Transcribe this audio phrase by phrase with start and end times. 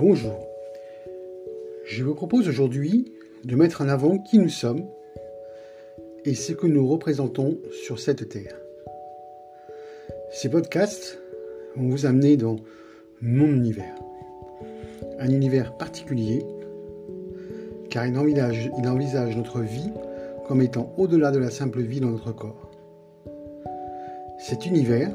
[0.00, 0.48] Bonjour.
[1.84, 3.12] Je vous propose aujourd'hui
[3.44, 4.86] de mettre en avant qui nous sommes
[6.24, 8.56] et ce que nous représentons sur cette terre.
[10.32, 11.20] Ces podcasts
[11.76, 12.56] vont vous amener dans
[13.20, 13.94] mon univers.
[15.18, 16.46] Un univers particulier
[17.90, 19.90] car il envisage, notre vie
[20.48, 22.70] comme étant au-delà de la simple vie dans notre corps.
[24.38, 25.14] Cet univers,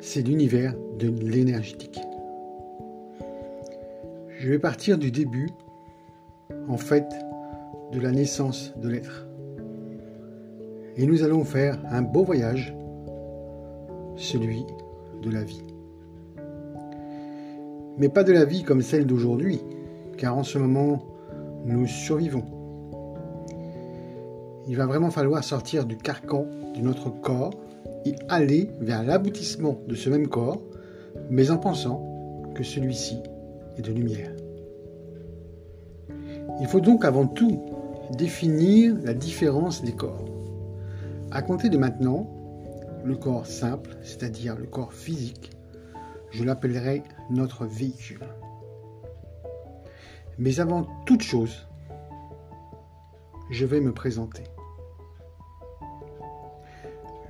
[0.00, 2.00] c'est l'univers de l'énergétique.
[4.38, 5.48] Je vais partir du début,
[6.68, 7.08] en fait,
[7.90, 9.26] de la naissance de l'être.
[10.96, 12.72] Et nous allons faire un beau voyage,
[14.14, 14.64] celui
[15.24, 15.64] de la vie.
[17.98, 19.58] Mais pas de la vie comme celle d'aujourd'hui,
[20.16, 21.04] car en ce moment,
[21.64, 22.44] nous survivons.
[24.68, 27.54] Il va vraiment falloir sortir du carcan de notre corps
[28.04, 30.62] et aller vers l'aboutissement de ce même corps,
[31.28, 32.04] mais en pensant
[32.54, 33.20] que celui-ci
[33.82, 34.32] de lumière.
[36.60, 37.64] Il faut donc avant tout
[38.16, 40.24] définir la différence des corps.
[41.30, 42.28] À compter de maintenant,
[43.04, 45.50] le corps simple, c'est-à-dire le corps physique,
[46.30, 48.20] je l'appellerai notre véhicule.
[50.38, 51.68] Mais avant toute chose,
[53.50, 54.44] je vais me présenter.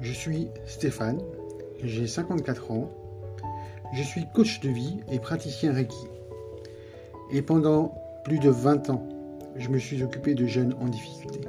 [0.01, 1.21] Je suis Stéphane,
[1.83, 2.91] j'ai 54 ans,
[3.93, 6.07] je suis coach de vie et praticien Reiki.
[7.31, 9.03] Et pendant plus de 20 ans,
[9.57, 11.41] je me suis occupé de jeunes en difficulté.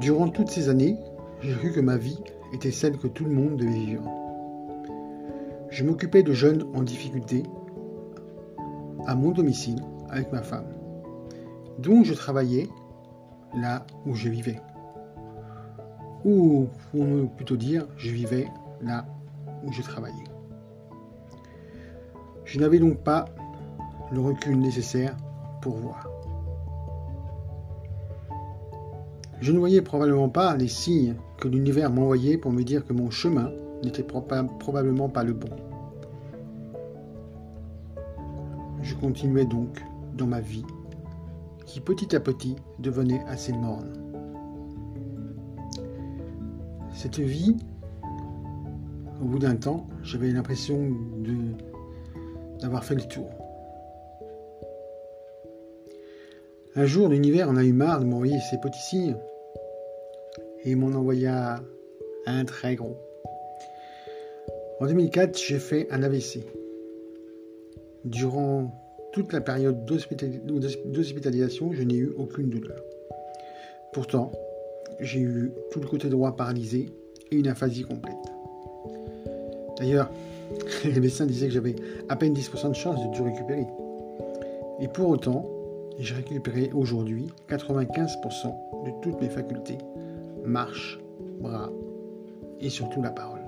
[0.00, 0.96] Durant toutes ces années,
[1.40, 2.18] j'ai cru que ma vie
[2.52, 4.08] était celle que tout le monde devait vivre.
[5.70, 7.42] Je m'occupais de jeunes en difficulté
[9.06, 10.66] à mon domicile avec ma femme.
[11.78, 12.68] Donc je travaillais
[13.54, 14.60] là où je vivais.
[16.24, 18.46] Ou pour plutôt dire, je vivais
[18.80, 19.06] là
[19.64, 20.29] où je travaillais.
[22.50, 23.26] Je n'avais donc pas
[24.10, 25.16] le recul nécessaire
[25.62, 26.08] pour voir.
[29.40, 33.08] Je ne voyais probablement pas les signes que l'univers m'envoyait pour me dire que mon
[33.08, 33.52] chemin
[33.84, 35.48] n'était probablement pas le bon.
[38.82, 39.80] Je continuais donc
[40.16, 40.66] dans ma vie,
[41.66, 43.92] qui petit à petit devenait assez morne.
[46.94, 47.56] Cette vie,
[49.22, 50.96] au bout d'un temps, j'avais l'impression
[52.60, 53.30] d'avoir fait le tour.
[56.76, 59.16] Un jour, l'univers en a eu marre de m'envoyer ses petits signes
[60.64, 61.60] et m'en envoya
[62.26, 62.96] un très gros.
[64.80, 66.44] En 2004, j'ai fait un AVC.
[68.04, 68.70] Durant
[69.12, 72.80] toute la période d'hospitalisation, je n'ai eu aucune douleur.
[73.92, 74.30] Pourtant,
[75.00, 76.86] j'ai eu tout le côté droit paralysé
[77.30, 78.14] et une aphasie complète.
[79.78, 80.10] D'ailleurs,
[80.84, 81.76] les médecins disaient que j'avais
[82.08, 83.66] à peine 10% de chance de tout récupérer.
[84.80, 85.44] Et pour autant,
[85.98, 89.78] j'ai récupéré aujourd'hui 95% de toutes mes facultés,
[90.44, 90.98] marche,
[91.40, 91.70] bras
[92.60, 93.40] et surtout la parole.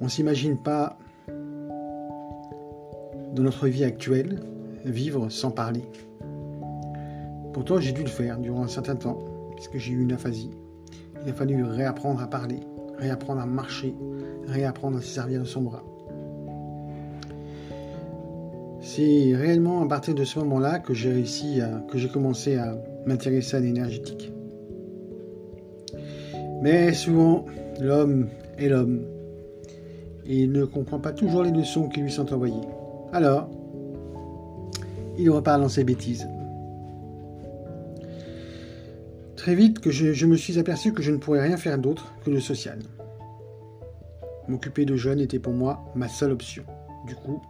[0.00, 0.96] On ne s'imagine pas
[3.32, 4.40] dans notre vie actuelle
[4.84, 5.82] vivre sans parler.
[7.52, 9.18] Pourtant, j'ai dû le faire durant un certain temps,
[9.54, 10.50] puisque j'ai eu une aphasie.
[11.22, 12.60] Il a fallu réapprendre à parler,
[13.02, 13.94] réapprendre à marcher,
[14.46, 15.82] réapprendre à se servir de son bras.
[18.80, 21.60] C'est réellement à partir de ce moment-là que j'ai réussi
[21.90, 22.76] que j'ai commencé à
[23.06, 24.32] m'intéresser à l'énergétique.
[26.62, 27.44] Mais souvent,
[27.80, 29.02] l'homme est l'homme.
[30.26, 32.54] Et il ne comprend pas toujours les leçons qui lui sont envoyées.
[33.12, 33.50] Alors,
[35.18, 36.26] il reparle dans ses bêtises.
[39.42, 42.30] Très vite que je, me suis aperçu que je ne pourrais rien faire d'autre que
[42.30, 42.78] le social.
[44.46, 46.62] M'occuper de jeunes était pour moi ma seule option.
[47.08, 47.42] Du coup,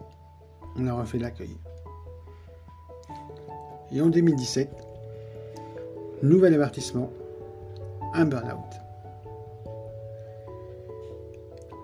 [0.74, 1.54] on a refait l'accueil.
[3.92, 4.70] Et en 2017,
[6.22, 7.10] nouvel avertissement,
[8.14, 8.80] un burn-out.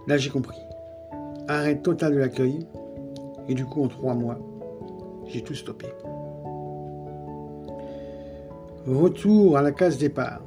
[0.06, 0.56] Là, j'ai compris.
[1.48, 2.66] Arrêt total de l'accueil.
[3.46, 4.38] Et du coup, en trois mois,
[5.26, 5.84] j'ai tout stoppé.
[8.86, 10.40] Retour à la case départ.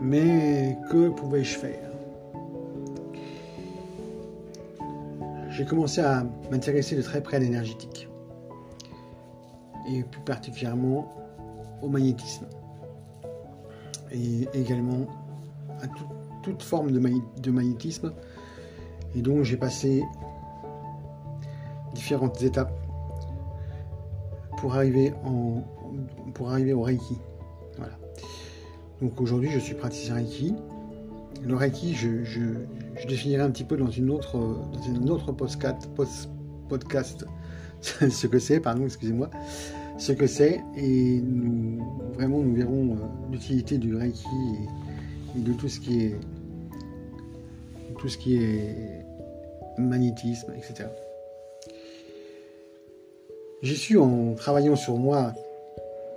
[0.00, 1.90] Mais que pouvais-je faire?
[5.50, 8.08] J'ai commencé à m'intéresser de très près à l'énergétique.
[9.90, 11.08] Et plus particulièrement
[11.82, 12.46] au magnétisme.
[14.12, 15.06] Et également
[15.82, 15.86] à
[16.42, 18.12] toute forme de, magnétisme.
[19.14, 20.04] Et donc j'ai passé
[21.94, 22.72] différentes étapes
[24.58, 25.62] pour arriver, en,
[26.34, 27.18] pour arriver au Reiki.
[29.00, 30.54] Donc aujourd'hui je suis praticien Reiki
[31.46, 32.08] le Reiki, je,
[33.06, 35.88] définirai un petit peu dans une autre, dans une autre podcast,
[36.68, 37.24] podcast
[37.80, 39.30] ce que c'est, pardon, excusez-moi,
[39.98, 41.84] ce que c'est, et nous,
[42.14, 44.26] vraiment, nous verrons euh, l'utilité du Reiki
[45.36, 46.16] et, de tout ce qui est,
[47.98, 49.04] tout ce qui est
[49.78, 50.88] magnétisme, etc.
[53.62, 55.32] J'ai su en travaillant sur moi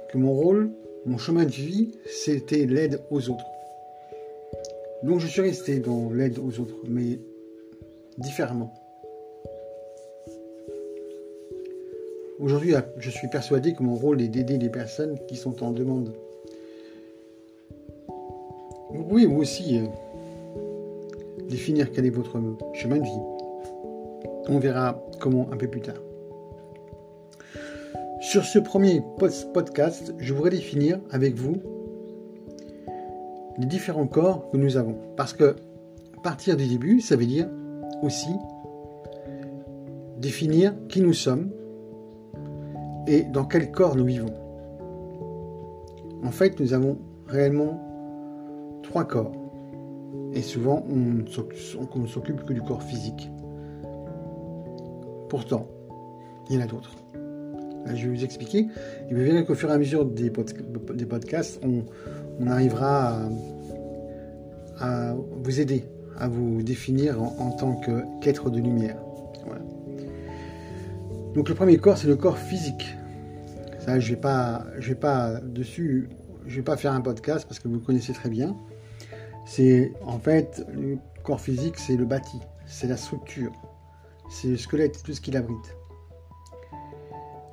[0.10, 0.72] que mon rôle,
[1.06, 3.46] mon chemin de vie, c'était l'aide aux autres.
[5.04, 7.20] Donc je suis resté dans l'aide aux autres, mais
[8.18, 8.74] différemment.
[12.40, 16.14] Aujourd'hui, je suis persuadé que mon rôle est d'aider les personnes qui sont en demande.
[19.12, 19.86] Pouvez vous aussi euh,
[21.50, 22.40] définir quel est votre
[22.74, 23.10] chemin de vie.
[24.48, 26.02] On verra comment un peu plus tard.
[28.32, 29.04] Sur ce premier
[29.54, 31.58] podcast, je voudrais définir avec vous
[33.58, 34.96] les différents corps que nous avons.
[35.18, 35.58] Parce que
[36.24, 37.50] partir du début, ça veut dire
[38.02, 38.30] aussi
[40.16, 41.52] définir qui nous sommes
[43.06, 44.34] et dans quel corps nous vivons.
[46.24, 47.82] En fait, nous avons réellement
[48.82, 49.34] trois corps.
[50.32, 53.30] Et souvent, on ne s'occupe que du corps physique.
[55.28, 55.68] Pourtant,
[56.50, 57.01] il y en a d'autres.
[57.86, 58.68] Je vais vous expliquer.
[59.10, 63.20] Et vous verrez qu'au fur et à mesure des, podcasts, on, arrivera
[64.80, 65.86] à, vous aider,
[66.18, 67.80] à vous définir en, tant
[68.22, 68.98] qu'être de lumière.
[71.36, 72.98] Donc le premier corps, c'est le corps physique.
[73.80, 74.14] Ça, je
[74.80, 76.10] je vais pas dessus,
[76.46, 78.56] je vais pas faire un podcast parce que vous le connaissez très bien.
[79.46, 82.38] C'est en fait le corps physique, c'est le bâti,
[82.68, 83.52] c'est la structure,
[84.30, 85.76] c'est le squelette, tout ce qu'il abrite.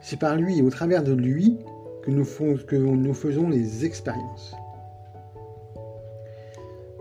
[0.00, 1.58] C'est par lui et au travers de lui
[2.02, 2.24] que nous,
[2.66, 4.54] que nous faisons les expériences.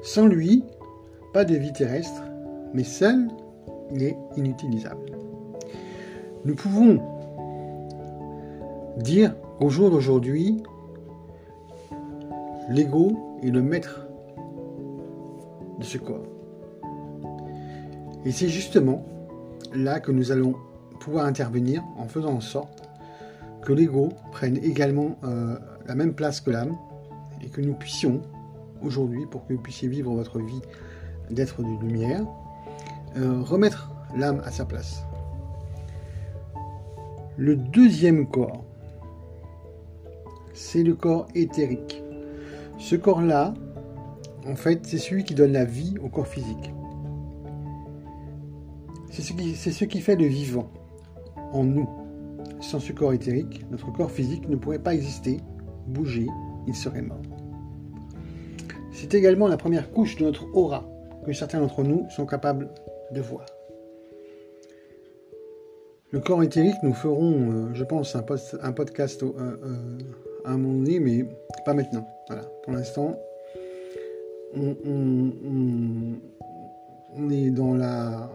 [0.01, 0.63] Sans lui,
[1.33, 2.23] pas de vie terrestre,
[2.73, 3.27] mais seul,
[3.91, 5.11] il est inutilisable.
[6.45, 7.01] Nous pouvons
[8.97, 10.63] dire au jour d'aujourd'hui,
[12.69, 14.07] l'ego est le maître
[15.79, 16.25] de ce corps.
[18.25, 19.05] Et c'est justement
[19.73, 20.55] là que nous allons
[20.99, 22.86] pouvoir intervenir en faisant en sorte
[23.67, 26.77] que l'ego prenne également euh, la même place que l'âme
[27.43, 28.21] et que nous puissions
[28.81, 30.61] aujourd'hui pour que vous puissiez vivre votre vie
[31.29, 32.25] d'être de lumière,
[33.17, 35.03] euh, remettre l'âme à sa place.
[37.35, 38.63] Le deuxième corps,
[40.53, 42.01] c'est le corps éthérique.
[42.77, 43.53] Ce corps-là,
[44.47, 46.71] en fait, c'est celui qui donne la vie au corps physique.
[49.11, 50.71] C'est ce, qui, ce qui fait le vivant
[51.51, 52.06] en nous.
[52.67, 55.39] Sans ce corps éthérique, notre corps physique ne pourrait pas exister,
[55.85, 56.27] bouger,
[56.67, 57.21] il serait mort.
[58.91, 60.83] C'est également la première couche de notre aura
[61.25, 62.69] que certains d'entre nous sont capables
[63.13, 63.45] de voir.
[66.11, 69.97] Le corps éthérique, nous ferons, euh, je pense, un, podcast euh, euh,
[70.43, 71.25] à un moment donné, mais
[71.63, 72.05] pas maintenant.
[72.27, 72.43] Voilà.
[72.63, 73.15] Pour l'instant,
[74.53, 74.69] on,
[77.31, 78.29] est dans la,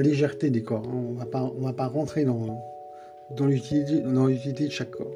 [0.00, 0.86] légèreté des corps.
[0.86, 1.14] Hein.
[1.18, 2.62] On pas, va pas rentrer dans,
[3.36, 5.06] dans l'utilité de chaque corps.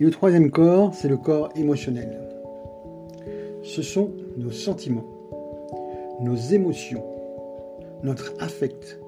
[0.00, 2.28] Et le troisième corps, c'est le corps émotionnel
[3.68, 5.04] ce sont nos sentiments,
[6.22, 7.04] nos émotions,
[8.02, 8.98] notre affect.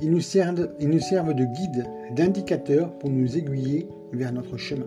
[0.00, 4.84] Ils nous servent, de guide, d'indicateur pour nous aiguiller vers notre chemin.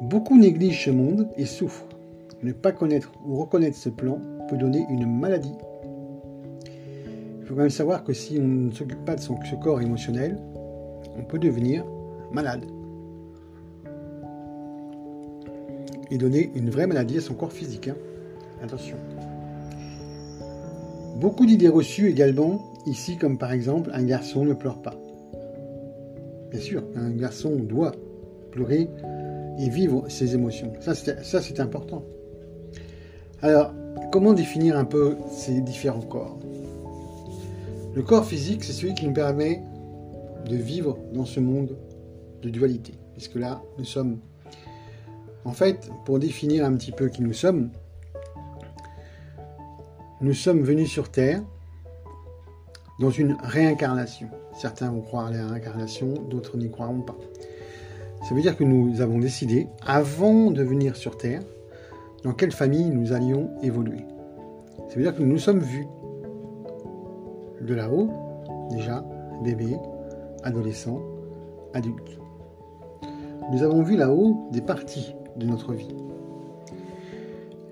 [0.00, 1.86] Beaucoup négligent ce monde et souffrent.
[2.42, 5.54] Ne pas connaître ou reconnaître ce plan peut donner une maladie.
[7.44, 9.82] Il faut quand même savoir que si on ne s'occupe pas de son, ce corps
[9.82, 10.38] émotionnel,
[11.18, 11.84] on peut devenir
[12.32, 12.64] malade.
[16.10, 17.88] et donner une vraie maladie à son corps physique.
[17.88, 17.96] Hein.
[18.62, 18.96] Attention.
[21.16, 24.94] Beaucoup d'idées reçues également, ici comme par exemple un garçon ne pleure pas.
[26.50, 27.92] Bien sûr, un garçon doit
[28.52, 28.88] pleurer
[29.58, 30.72] et vivre ses émotions.
[30.80, 32.04] Ça, c'est important.
[33.42, 33.72] Alors,
[34.12, 36.38] comment définir un peu ces différents corps?
[37.94, 39.62] Le corps physique, c'est celui qui nous permet
[40.48, 41.78] de vivre dans ce monde
[42.42, 42.94] de dualité.
[43.12, 44.18] Puisque là, nous sommes
[45.44, 47.70] en fait, pour définir un petit peu qui nous sommes,
[50.22, 51.42] nous sommes venus sur Terre
[52.98, 54.28] dans une réincarnation.
[54.56, 57.16] Certains vont croire à la réincarnation, d'autres n'y croiront pas.
[58.26, 61.42] Ça veut dire que nous avons décidé, avant de venir sur Terre,
[62.22, 64.06] dans quelle famille nous allions évoluer.
[64.88, 65.86] Ça veut dire que nous nous sommes vus
[67.64, 68.08] de là-haut,
[68.70, 69.04] déjà,
[69.42, 69.76] bébé,
[70.42, 71.00] adolescent,
[71.72, 72.18] adulte.
[73.52, 75.94] Nous avons vu là-haut des parties de notre vie.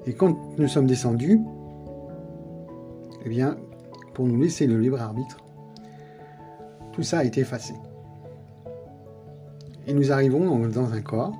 [0.06, 1.40] Et quand nous sommes descendus,
[3.24, 3.56] eh bien,
[4.14, 5.38] pour nous laisser le libre arbitre,
[6.92, 7.74] tout ça a été effacé.
[9.86, 11.34] Et nous arrivons dans un corps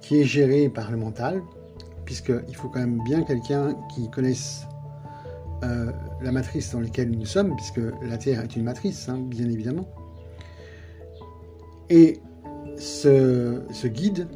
[0.00, 1.42] qui est géré par le mental,
[2.04, 4.66] puisqu'il faut quand même bien quelqu'un qui connaisse
[5.64, 9.48] euh, la matrice dans laquelle nous sommes, puisque la Terre est une matrice, hein, bien
[9.48, 9.88] évidemment.
[11.90, 12.20] Et
[12.76, 14.28] ce, guide,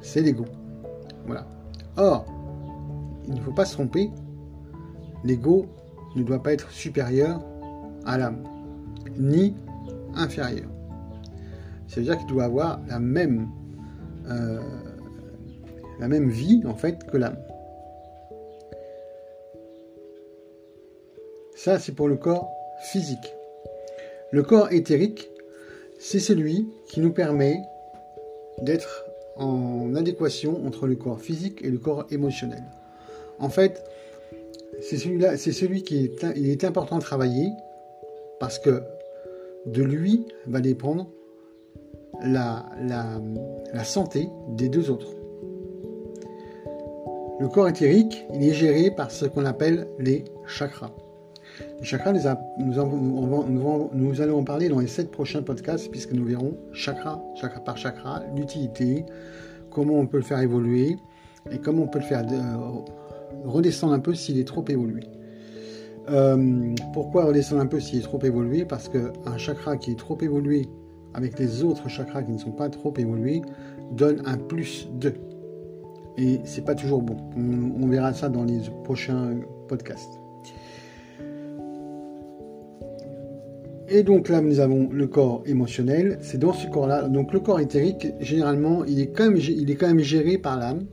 [0.00, 0.46] c'est l'ego.
[1.26, 1.46] Voilà.
[1.96, 2.24] Or,
[3.26, 4.10] il ne faut pas se tromper,
[5.24, 5.66] l'ego
[6.16, 7.44] ne doit pas être supérieur
[8.06, 8.42] à l'âme,
[9.18, 9.54] ni
[10.14, 10.70] inférieur.
[11.86, 13.48] C'est-à-dire qu'il doit avoir la même,
[14.30, 14.60] euh,
[15.98, 17.36] la même vie en fait que l'âme.
[21.58, 22.48] Ça, c'est pour le corps
[22.82, 23.34] physique.
[24.30, 25.28] Le corps éthérique,
[25.98, 27.60] c'est celui qui nous permet
[28.62, 32.62] d'être en adéquation entre le corps physique et le corps émotionnel.
[33.40, 33.82] En fait,
[34.80, 37.48] c'est celui-là, c'est celui qui est, important de travailler
[38.38, 38.80] parce que
[39.66, 41.10] de lui va dépendre
[42.22, 42.66] la,
[43.82, 45.12] santé des deux autres.
[47.40, 50.94] Le corps éthérique, il est géré par ce qu'on appelle les chakras.
[51.78, 52.78] Les chakras, nous,
[54.20, 58.22] allons en parler dans les sept prochains podcasts, puisque nous verrons chakra, chakra par chakra,
[58.36, 59.04] l'utilité,
[59.70, 60.96] comment on peut le faire évoluer,
[61.50, 62.80] et comment on peut le faire euh,
[63.44, 65.02] redescendre un peu s'il est trop évolué.
[66.10, 68.64] Euh, pourquoi redescendre un peu s'il est trop évolué?
[68.64, 70.66] Parce qu'un chakra qui est trop évolué
[71.14, 73.42] avec les autres chakras qui ne sont pas trop évolués
[73.92, 75.14] donne un plus 2.
[76.16, 77.16] Et c'est pas toujours bon.
[77.36, 79.36] On, verra ça dans les prochains
[79.68, 80.17] podcasts.
[83.90, 86.18] Et donc là, nous avons le corps émotionnel.
[86.20, 87.08] C'est dans ce corps-là.
[87.08, 90.58] Donc le corps éthérique, généralement, il est quand même, il est quand même géré par
[90.58, 90.84] l'âme.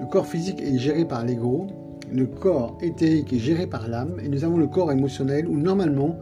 [0.00, 1.66] Le corps physique est géré par l'ego.
[2.10, 4.16] Le corps éthérique est géré par l'âme.
[4.22, 6.18] Et nous avons le corps émotionnel où normalement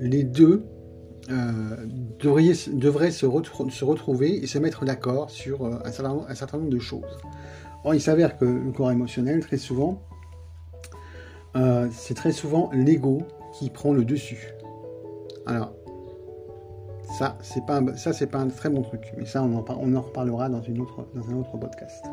[0.00, 0.64] les deux
[1.30, 1.76] euh,
[2.20, 7.18] devraient, se, retrouver et se mettre d'accord sur euh, un, certain, nombre de choses.
[7.84, 10.00] Or, il s'avère que le corps émotionnel, très souvent,
[11.54, 13.18] euh, c'est très souvent l'ego
[13.58, 14.54] qui prend le dessus.
[15.48, 15.72] Alors,
[17.18, 20.00] ça, c'est pas, ça, c'est pas un très bon truc, mais ça, on en, on
[20.00, 22.04] reparlera dans, une autre, dans un autre podcast.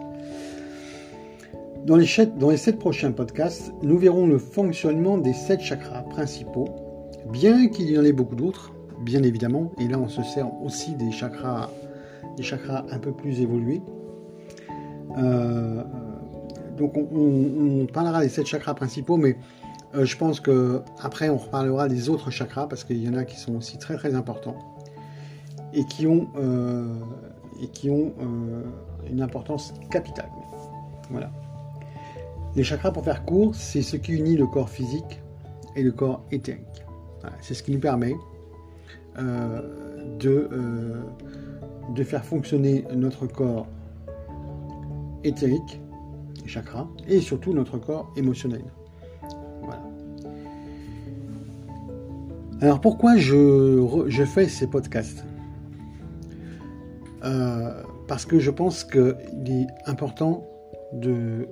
[1.85, 6.69] Dans les, sept prochains podcasts, nous verrons le fonctionnement des sept chakras principaux,
[7.29, 9.71] bien qu'il y en ait beaucoup d'autres, bien évidemment.
[9.79, 11.69] Et là, on se sert aussi des chakras,
[12.37, 13.81] des chakras un peu plus évolués.
[15.17, 15.83] Euh,
[16.77, 19.37] donc, on, parlera des sept chakras principaux, mais
[19.95, 23.25] euh, je pense que après, on reparlera des autres chakras parce qu'il y en a
[23.25, 24.57] qui sont aussi très très importants
[25.73, 26.93] et qui ont euh,
[27.87, 28.13] ont
[29.09, 30.29] une importance capitale.
[31.09, 31.31] Voilà.
[32.55, 35.21] Les chakras, pour faire court, c'est ce qui unit le corps physique
[35.75, 36.83] et le corps éthérique.
[37.41, 38.15] c'est ce qui nous permet
[39.17, 39.61] euh,
[40.19, 41.01] de, euh,
[41.93, 43.67] de faire fonctionner notre corps
[45.23, 45.79] éthérique,
[46.45, 48.63] chakra, et surtout notre corps émotionnel.
[52.61, 55.25] Alors pourquoi je, fais ces podcasts?
[57.25, 59.13] Euh, Parce que je pense qu'il
[59.47, 60.47] est important
[60.93, 61.47] de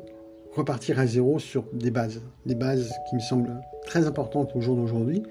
[0.53, 4.77] repartir à zéro sur des bases, des bases qui me semblent très importantes au jour
[4.77, 5.23] d'aujourd'hui,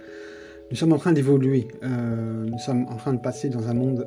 [0.70, 1.68] nous sommes en train d'évoluer.
[1.82, 4.06] Euh, nous sommes en train de passer dans un monde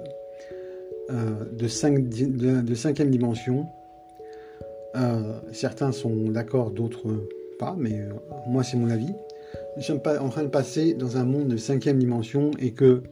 [1.10, 3.66] euh, de, cinquième dimension.
[5.52, 7.28] Certains sont d'accord, d'autres
[7.60, 8.02] pas, mais
[8.48, 9.14] moi c'est mon avis.
[9.78, 13.04] Nous sommes en train de passer dans un monde de cinquième dimension et que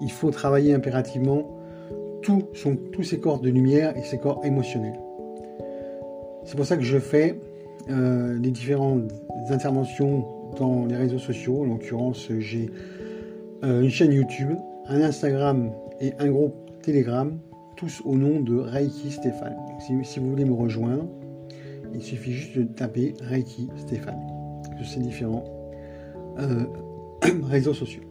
[0.00, 1.58] il faut travailler impérativement
[2.22, 4.98] tous ces corps de lumière et ces corps émotionnels.
[6.44, 7.38] C'est pour ça que je fais
[7.88, 9.12] les différentes
[9.50, 10.26] interventions
[10.58, 11.62] dans les réseaux sociaux.
[11.62, 12.70] En l'occurrence, j'ai
[13.62, 14.56] euh, une chaîne YouTube,
[14.88, 17.38] un Instagram et un groupe Telegram,
[17.76, 19.56] tous au nom de Reiki Stéphane.
[19.80, 21.06] Si, vous voulez me rejoindre,
[21.94, 24.20] il suffit juste de taper Reiki Stéphane
[26.38, 26.64] euh,
[27.44, 28.02] réseaux sociaux.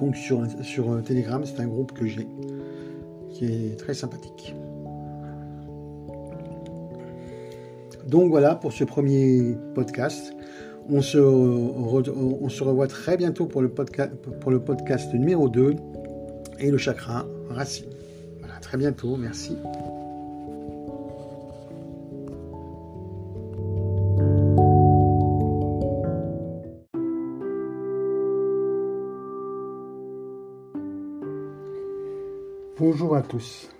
[0.00, 2.26] Donc sur, sur euh, Telegram, c'est un groupe que j'ai
[3.30, 4.54] qui est très sympathique.
[8.06, 10.34] Donc voilà pour ce premier podcast.
[10.90, 15.74] On se, on se revoit très bientôt pour le, podcast, pour le podcast numéro 2
[16.58, 17.88] et le chakra racine.
[18.40, 19.56] Voilà, très bientôt, merci.
[32.86, 33.70] Bonjour à tous.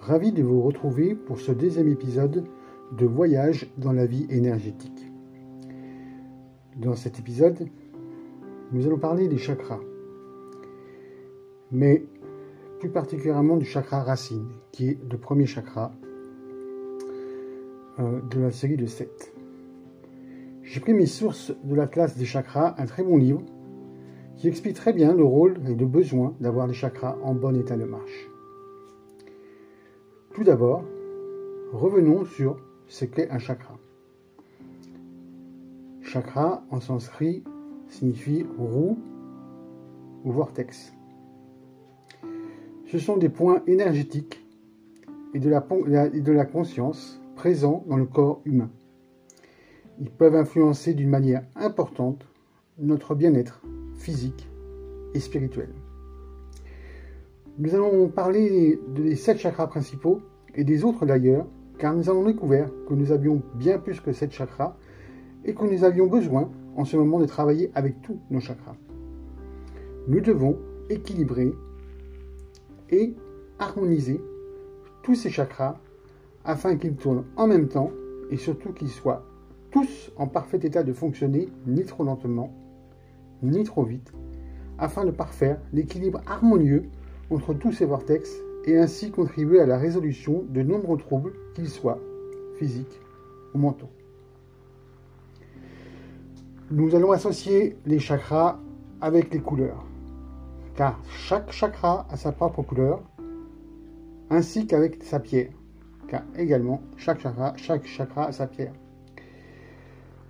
[0.00, 2.44] Ravi de vous retrouver pour ce deuxième épisode
[2.92, 5.10] de voyage dans la vie énergétique.
[6.76, 7.70] Dans cet épisode,
[8.72, 9.80] nous allons parler des chakras,
[11.72, 12.04] mais
[12.80, 15.92] plus particulièrement du chakra racine, qui est le premier chakra
[17.98, 19.32] euh, de la série de 7.
[20.64, 23.42] J'ai pris mes sources de la classe des chakras, un très bon livre,
[24.36, 27.78] qui explique très bien le rôle et le besoin d'avoir les chakras en bon état
[27.78, 28.30] de marche.
[30.40, 30.82] Tout d'abord,
[31.70, 32.56] revenons sur
[32.88, 33.78] ce qu'est un chakra.
[36.00, 37.44] Chakra, en sanskrit,
[37.88, 38.98] signifie roue
[40.24, 40.94] ou vortex.
[42.86, 44.42] Ce sont des points énergétiques
[45.34, 45.62] et de la,
[46.14, 48.70] et de la conscience présents dans le corps humain.
[50.00, 52.26] Ils peuvent influencer d'une manière importante
[52.78, 53.60] notre bien-être
[53.94, 54.48] physique
[55.12, 55.68] et spirituel.
[57.58, 60.22] Nous allons parler des sept chakras principaux
[60.54, 61.46] et des autres d'ailleurs,
[61.78, 64.76] car nous avons découvert que nous avions bien plus que sept chakras
[65.44, 68.76] et que nous avions besoin en ce moment de travailler avec tous nos chakras.
[70.08, 71.52] Nous devons équilibrer
[72.90, 73.14] et
[73.58, 74.20] harmoniser
[75.02, 75.78] tous ces chakras
[76.44, 77.90] afin qu'ils tournent en même temps
[78.30, 79.24] et surtout qu'ils soient
[79.70, 82.52] tous en parfait état de fonctionner ni trop lentement
[83.42, 84.12] ni trop vite
[84.78, 86.84] afin de parfaire l'équilibre harmonieux
[87.30, 88.30] entre tous ces vortex
[88.64, 91.98] et ainsi contribuer à la résolution de nombreux troubles, qu'ils soient
[92.58, 93.00] physiques
[93.54, 93.90] ou mentaux.
[96.70, 98.58] Nous allons associer les chakras
[99.00, 99.84] avec les couleurs,
[100.76, 103.02] car chaque chakra a sa propre couleur,
[104.30, 105.50] ainsi qu'avec sa pierre,
[106.06, 108.74] car également chaque chakra, a sa pierre.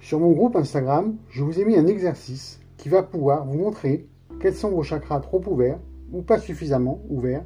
[0.01, 4.09] Sur mon groupe Instagram, je vous ai mis un exercice qui va pouvoir vous montrer
[4.41, 5.79] quels sont vos chakras trop ouverts
[6.13, 7.45] ou pas suffisamment ouverts,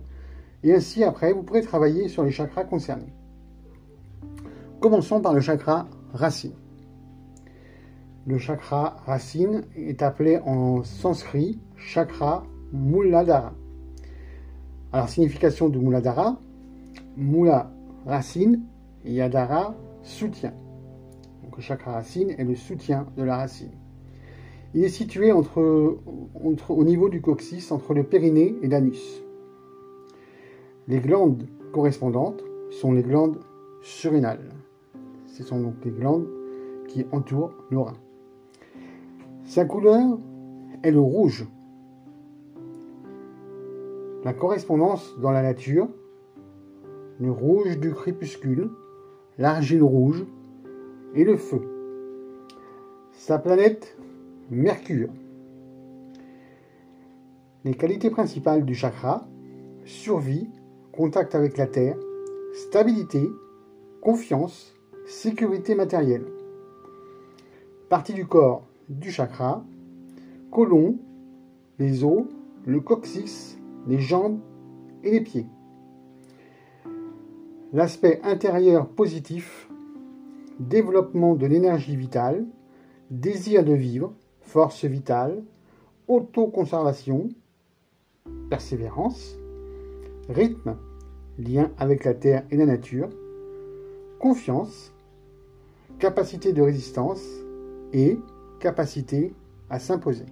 [0.64, 3.14] et ainsi après vous pourrez travailler sur les chakras concernés.
[4.80, 6.54] Commençons par le chakra racine.
[8.26, 13.52] Le chakra racine est appelé en sanskrit chakra Muladhara.
[14.92, 16.38] Alors, signification de Muladhara,
[17.16, 17.70] Mula
[18.06, 18.62] racine,
[19.04, 20.54] Yadhara soutien.
[21.42, 23.72] Donc, le chakra racine est le soutien de la racine.
[24.72, 29.23] Il est situé au niveau du coccyx, entre le périnée et l'anus.
[30.86, 33.40] Les glandes correspondantes sont les glandes
[33.80, 34.50] surrénales.
[35.26, 36.28] Ce sont donc les glandes
[36.88, 37.96] qui entourent le rein.
[39.44, 40.18] Sa couleur
[40.82, 41.46] est le rouge.
[44.24, 45.88] La correspondance dans la nature,
[47.18, 48.70] le rouge du crépuscule,
[49.38, 50.24] l'argile rouge
[51.14, 51.62] et le feu.
[53.12, 53.96] Sa planète,
[54.50, 55.08] Mercure.
[57.64, 59.26] Les qualités principales du chakra,
[59.86, 60.50] survie,
[60.94, 61.96] contact avec la Terre,
[62.54, 63.28] stabilité,
[64.00, 64.74] confiance,
[65.06, 66.26] sécurité matérielle.
[67.88, 69.64] Partie du corps du chakra,
[70.50, 70.96] colon,
[71.78, 72.24] les os,
[72.64, 74.38] le coccyx, les jambes
[75.02, 75.46] et les pieds.
[77.72, 79.68] L'aspect intérieur positif,
[80.60, 82.46] développement de l'énergie vitale,
[83.10, 85.42] désir de vivre, force vitale,
[86.06, 87.30] autoconservation,
[88.48, 89.36] persévérance,
[90.28, 90.76] rythme,
[91.38, 93.08] lien avec la terre et la nature,
[94.18, 94.92] confiance,
[95.98, 97.22] capacité de résistance
[97.92, 98.18] et
[98.60, 99.34] capacité
[99.70, 100.26] à s'imposer.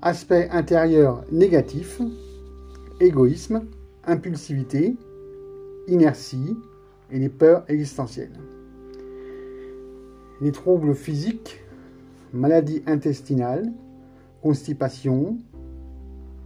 [0.00, 2.00] Aspect intérieur négatif,
[3.00, 3.64] égoïsme,
[4.04, 4.96] impulsivité,
[5.88, 6.56] inertie
[7.10, 8.32] et les peurs existentielles.
[10.40, 11.62] Les troubles physiques,
[12.32, 13.72] maladies intestinales,
[14.42, 15.38] constipation,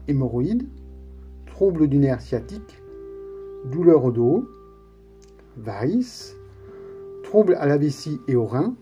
[0.09, 0.67] hémorroïdes,
[1.47, 2.83] troubles du nerf sciatique,
[3.71, 4.49] douleurs au dos,
[5.57, 6.37] varices,
[7.23, 8.75] troubles à la vessie et aux reins,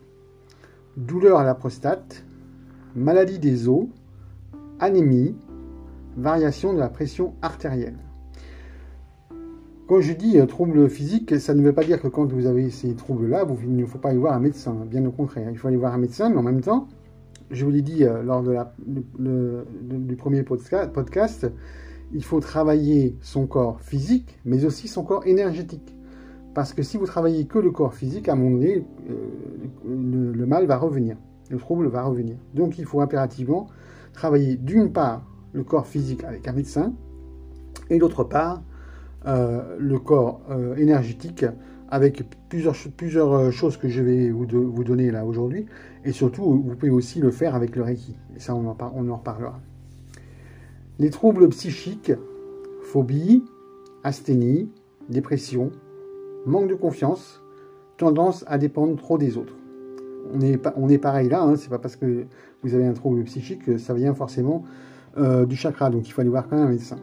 [0.97, 2.25] douleur à la prostate,
[2.95, 3.87] maladie des os,
[4.81, 5.35] anémie,
[6.17, 7.99] variation de la pression artérielle.
[9.87, 12.71] Quand je dis euh, troubles physiques, ça ne veut pas dire que quand vous avez
[12.71, 14.75] ces troubles-là, il ne faut pas y voir un médecin.
[14.87, 16.89] Bien au contraire, il faut aller voir un médecin, mais en même temps,
[17.51, 21.47] je vous l'ai dit euh, lors du premier podcast,
[22.13, 25.95] il faut travailler son corps physique, mais aussi son corps énergétique.
[26.55, 28.87] Parce que si vous travaillez que le corps physique, à un moment donné,
[29.85, 31.17] le, mal va revenir,
[31.51, 32.37] le trouble va revenir.
[32.55, 33.67] Donc il faut impérativement
[34.13, 36.93] travailler d'une part le corps physique avec un médecin,
[37.91, 38.63] et d'autre part
[39.27, 41.45] euh, le corps euh, énergétique
[41.89, 45.67] avec plusieurs, plusieurs choses que je vais vous, donner là aujourd'hui,
[46.05, 49.09] et surtout vous pouvez aussi le faire avec le Reiki, et ça on en, on
[49.09, 49.61] en reparlera.
[50.99, 52.13] Les troubles psychiques,
[52.83, 53.45] phobie,
[54.05, 54.71] asthénie,
[55.09, 55.71] dépression,
[56.47, 57.43] manque de confiance,
[57.97, 59.57] tendance à dépendre trop des autres.
[60.33, 62.27] On est, on est pareil là, hein, c'est pas parce que
[62.63, 64.65] vous avez un trouble psychique que ça vient forcément
[65.17, 66.97] euh, du chakra, donc il faut aller voir quand même un médecin.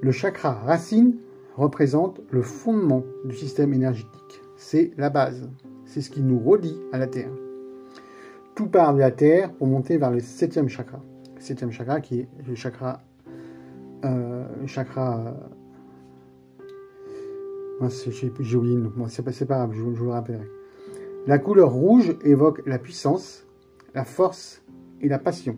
[0.00, 1.16] Le chakra racine
[1.56, 4.42] représente le fondement du système énergétique.
[4.56, 5.48] C'est la base,
[5.84, 7.30] c'est ce qui nous relie à la Terre.
[8.54, 11.00] Tout part de la Terre pour monter vers le septième chakra.
[11.36, 13.02] Le septième chakra qui est le chakra...
[14.04, 15.36] Euh, chakra
[18.40, 18.90] j'ai oublié le nom.
[19.08, 20.48] c'est pas, grave, je, vous le rappellerai.
[21.26, 23.46] La couleur rouge évoque la puissance,
[23.94, 24.62] la force
[25.00, 25.56] et la passion.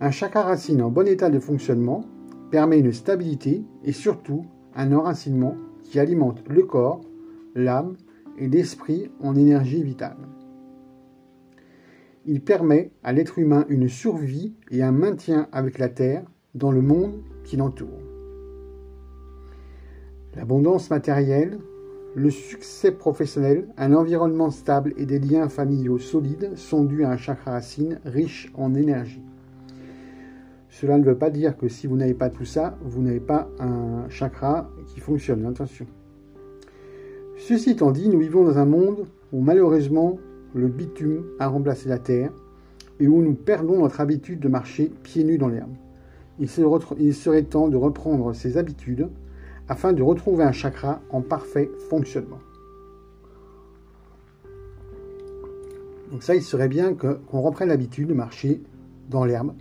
[0.00, 2.04] Un chakra racine en bon état de fonctionnement
[2.52, 4.44] permet une stabilité et surtout
[4.76, 7.00] un enracinement qui alimente le corps,
[7.54, 7.96] l'âme
[8.38, 10.18] et l'esprit en énergie vitale.
[12.26, 16.82] Il permet à l'être humain une survie et un maintien avec la Terre dans le
[16.82, 18.00] monde qui l'entoure.
[20.36, 21.58] L'abondance matérielle,
[22.14, 27.16] le succès professionnel, un environnement stable et des liens familiaux solides sont dus à un
[27.16, 29.22] chakra racine riche en énergie.
[30.72, 33.46] Cela ne veut pas dire que si vous n'avez pas tout ça, vous n'avez pas
[33.60, 35.86] un chakra qui fonctionne, attention.
[37.36, 40.18] Ceci étant dit, nous vivons dans un monde où malheureusement
[40.54, 42.32] le bitume a remplacé la terre
[43.00, 45.74] et où nous perdons notre habitude de marcher pieds nus dans l'herbe.
[46.38, 49.10] Il serait temps de reprendre ces habitudes
[49.68, 52.40] afin de retrouver un chakra en parfait fonctionnement.
[56.10, 58.62] Donc ça, il serait bien qu'on reprenne l'habitude de marcher
[59.10, 59.52] dans l'herbe,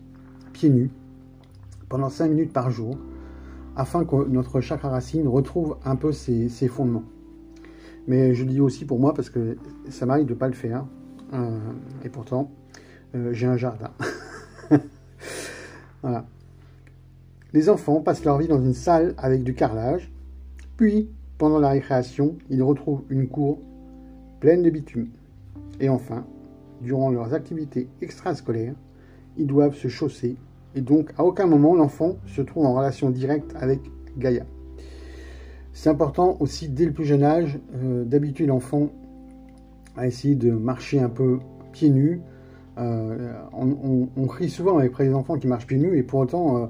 [0.54, 0.90] pieds nus,
[1.92, 2.98] pendant 5 minutes par jour,
[3.76, 7.04] afin que notre chakra racine retrouve un peu ses, fondements.
[8.08, 9.58] Mais je dis aussi pour moi parce que
[9.90, 10.86] ça m'arrive de ne pas le faire.
[11.34, 11.60] Euh,
[12.06, 12.50] et pourtant,
[13.14, 13.92] euh, j'ai un jardin.
[16.02, 16.26] voilà.
[17.52, 20.10] Les enfants passent leur vie dans une salle avec du carrelage,
[20.78, 23.60] puis, pendant la récréation, ils retrouvent une cour
[24.40, 25.10] pleine de bitume.
[25.82, 26.26] Et enfin,
[26.82, 28.76] durant leurs activités extrascolaires,
[29.38, 30.38] ils doivent se chausser,
[30.76, 33.80] et donc à aucun moment l'enfant se trouve en relation directe avec
[34.18, 34.46] Gaïa.
[35.74, 38.90] C'est important aussi dès le plus jeune âge euh, d'habituer l'enfant
[39.96, 41.40] à essayer de marcher un peu
[41.72, 42.22] pieds nus.
[42.78, 46.68] Euh, on, crie souvent avec les enfants qui marchent pieds nus, et pour autant, euh,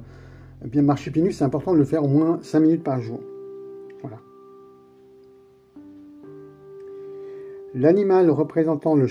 [0.66, 3.20] bien marcher pieds nus, c'est important de le faire au moins 5 minutes par jour.
[4.02, 4.18] Voilà.
[7.74, 9.08] L'animal représentant le,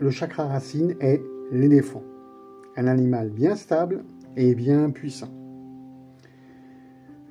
[0.00, 1.22] le chakra racine est
[1.52, 2.02] l'éléphant.
[2.76, 4.02] Un animal bien stable
[4.36, 5.32] et bien puissant.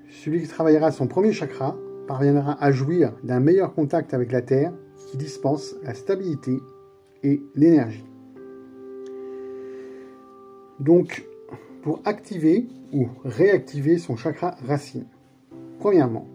[0.09, 4.73] Celui qui travaillera son premier chakra parviendra à jouir d'un meilleur contact avec la Terre
[5.07, 6.57] qui dispense la stabilité
[7.23, 8.05] et l'énergie.
[10.79, 11.25] Donc,
[11.83, 15.05] pour activer ou réactiver son chakra racine.
[15.79, 16.27] Premièrement,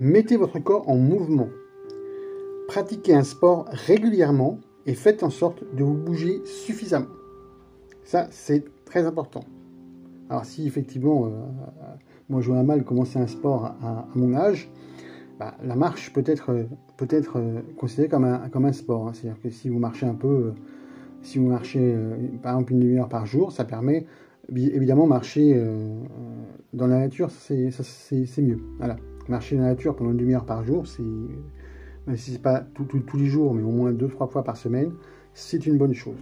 [0.00, 1.48] mettez votre corps en mouvement.
[2.68, 7.10] Pratiquez un sport régulièrement et faites en sorte de vous bouger suffisamment.
[8.04, 9.44] Ça, c'est très important.
[10.28, 11.30] Alors si effectivement, euh,
[12.28, 14.70] moi je vois mal commencer un sport à, mon âge,
[15.38, 16.66] bah, la marche peut être,
[16.98, 19.08] peut être euh, considérée comme un, comme un sport.
[19.08, 19.12] Hein.
[19.14, 20.52] C'est-à-dire que si vous marchez un peu, euh,
[21.22, 21.96] si vous marchez
[22.42, 24.04] par exemple une demi-heure par jour, ça permet
[24.54, 25.98] évidemment, marcher euh,
[26.74, 28.58] dans la nature, c'est mieux.
[28.76, 28.96] Voilà.
[29.28, 31.02] Marcher dans la nature pendant une demi-heure par jour, c'est,
[32.16, 34.92] si c'est pas tous les jours, mais au moins deux, trois fois par semaine,
[35.32, 36.18] c'est une bonne chose.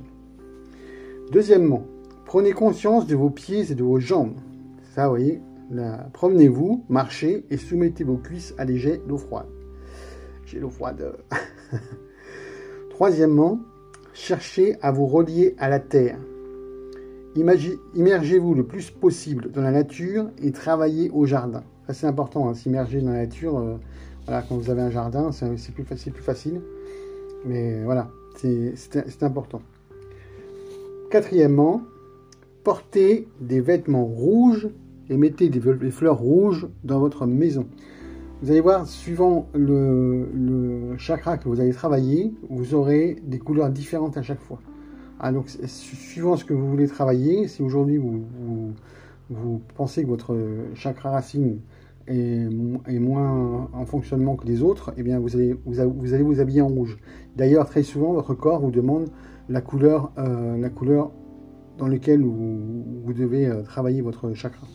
[1.33, 1.85] Deuxièmement,
[2.31, 4.37] prenez conscience de vos pieds et de vos jambes.
[4.95, 5.40] Ça, vous voyez,
[6.12, 9.49] promenez-vous, marchez et soumettez vos cuisses à des jets d'eau froide.
[10.47, 11.16] J'ai l'eau froide.
[12.90, 13.59] Troisièmement,
[14.12, 16.21] cherchez à vous relier à la terre.
[17.35, 21.64] Immergez-vous le plus possible dans la nature et travaillez au jardin.
[21.88, 23.59] c'est important, hein, s'immerger dans la nature.
[23.59, 23.77] Euh,
[24.27, 26.61] voilà, quand vous avez un jardin, c'est plus plus facile.
[27.45, 29.62] Mais voilà, c'est important.
[31.11, 31.83] Quatrièmement,
[32.62, 34.68] portez des vêtements rouges
[35.09, 37.66] et mettez des, fleurs rouges dans votre maison.
[38.42, 44.16] Vous allez voir, suivant le, chakra que vous allez travailler, vous aurez des couleurs différentes
[44.16, 44.61] à chaque fois.
[45.18, 48.73] Ah, donc, suivant ce que vous voulez travailler, si aujourd'hui vous,
[49.75, 50.37] pensez que votre
[50.75, 51.59] chakra racine
[52.07, 52.49] est,
[52.99, 55.81] moins en fonctionnement que les autres, eh bien vous allez vous,
[56.14, 56.99] allez vous habiller en rouge.
[57.37, 59.09] D'ailleurs, très souvent, votre corps vous demande
[59.51, 61.11] la couleur, euh, la couleur
[61.81, 64.66] dans laquelle vous, devez euh, travailler votre chakra.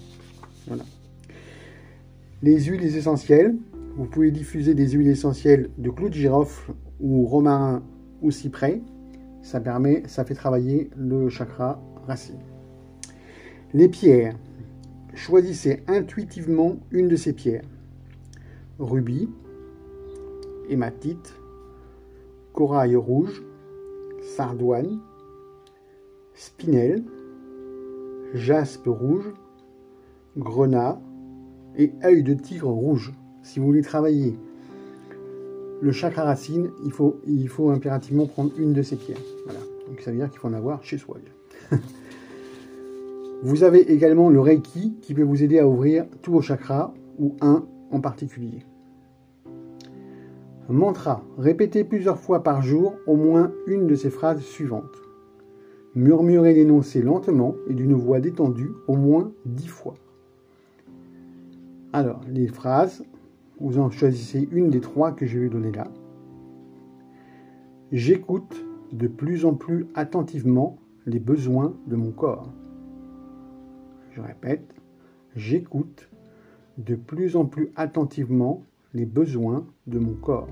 [2.42, 3.56] Les huiles essentielles,
[3.96, 7.84] vous pouvez diffuser des huiles essentielles de clou de girofle ou romarin
[8.22, 8.82] ou cyprès
[9.46, 12.40] ça permet, ça fait travailler le chakra racine.
[13.76, 14.36] Les pierres.
[15.14, 17.64] Choisissez intuitivement une de ces pierres.
[18.80, 19.30] rubis,
[20.68, 21.36] hématite,
[22.54, 23.44] corail rouge,
[24.36, 25.00] sardoine,
[26.36, 27.04] spinel,
[28.34, 29.34] jaspe rouge,
[30.38, 31.00] grenat
[31.78, 33.14] et œil de tigre rouge.
[33.42, 34.38] Si vous voulez travailler
[35.82, 39.18] le chakra racine, il faut, impérativement prendre une de ces pierres.
[39.88, 41.18] Donc ça veut dire qu'il faut en avoir chez soi.
[43.44, 47.36] vous avez également le Reiki qui peut vous aider à ouvrir tous vos chakras ou
[47.42, 48.66] un en particulier.
[50.68, 51.24] Mantra.
[51.38, 55.05] Répétez plusieurs fois par jour au moins une de ces phrases suivantes.
[55.96, 59.96] Murmurez l'énoncé lentement et d'une voix détendue au moins dix fois.
[61.94, 63.06] Alors, les phrases,
[63.62, 65.88] vous en choisissez une des trois que je vais donner là.
[67.94, 72.52] J'écoute de plus en plus attentivement les besoins de mon corps.
[74.12, 74.76] Je répète,
[75.36, 76.10] j'écoute
[76.78, 80.50] de plus en plus attentivement les besoins de mon corps.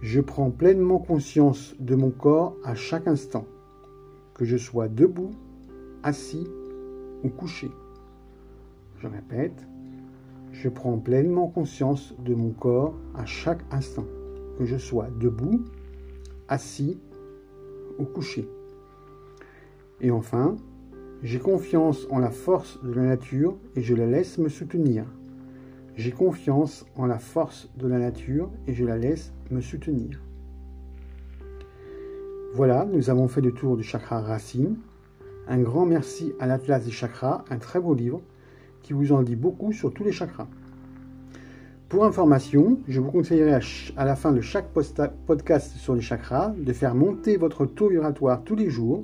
[0.00, 3.44] Je prends pleinement conscience de mon corps à chaque instant,
[4.34, 5.32] que je sois debout,
[6.02, 6.46] assis
[7.22, 7.70] ou couché.
[8.98, 9.66] Je répète,
[10.52, 14.06] je prends pleinement conscience de mon corps à chaque instant,
[14.58, 15.64] que je sois debout,
[16.48, 16.98] assis
[17.98, 18.48] ou couché.
[20.00, 20.56] Et enfin,
[21.22, 25.04] j'ai confiance en la force de la nature et je la laisse me soutenir.
[25.96, 30.20] J'ai confiance en la force de la nature et je la laisse me soutenir.
[32.54, 34.76] Voilà, nous avons fait le tour du chakra racine.
[35.48, 38.20] Un grand merci à l'Atlas des chakras, un très beau livre
[38.82, 40.48] qui vous en dit beaucoup sur tous les chakras.
[41.88, 43.58] Pour information, je vous conseillerais
[43.96, 48.42] à, la fin de chaque podcast sur les chakras de faire monter votre taux vibratoire
[48.44, 49.02] tous les jours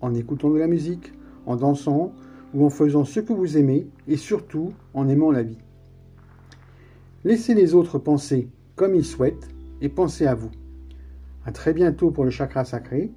[0.00, 1.12] en écoutant de la musique,
[1.46, 2.12] en dansant
[2.54, 5.58] ou en faisant ce que vous aimez et surtout en aimant la vie.
[7.24, 9.48] Laissez les autres penser comme ils souhaitent
[9.80, 10.50] et pensez à vous.
[11.46, 13.12] À très bientôt pour le chakra sacré.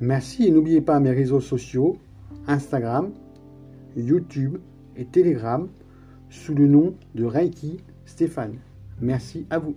[0.00, 1.96] Merci et n'oubliez pas mes réseaux sociaux
[2.46, 3.12] Instagram,
[3.96, 4.58] YouTube
[4.96, 5.68] et Telegram
[6.28, 8.56] sous le nom de Reiki Stéphane.
[9.00, 9.74] Merci à vous.